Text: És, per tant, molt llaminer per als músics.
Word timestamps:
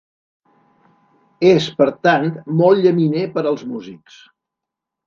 És, 1.49 1.67
per 1.83 1.87
tant, 2.09 2.27
molt 2.63 2.85
llaminer 2.87 3.31
per 3.39 3.47
als 3.53 3.67
músics. 3.77 4.23